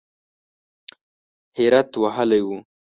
[1.57, 2.47] حیرت وهلی و.